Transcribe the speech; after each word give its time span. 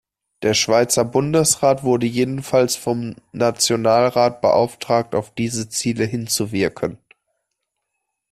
Der 0.41 0.55
Schweizer 0.55 1.05
Bundesrat 1.05 1.83
wurde 1.83 2.07
jedenfalls 2.07 2.75
vom 2.75 3.13
Nationalrat 3.33 4.41
beauftragt, 4.41 5.13
auf 5.13 5.29
diese 5.35 5.69
Ziele 5.69 6.05
hinzuwirken. 6.05 6.97